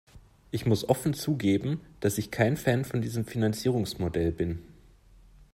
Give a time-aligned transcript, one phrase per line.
[0.49, 4.57] Ich muss offen zugeben, dass ich kein Fan von diesem Finanzierungsmodell bin.